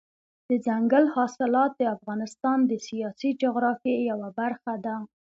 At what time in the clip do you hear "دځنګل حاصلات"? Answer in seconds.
0.47-1.71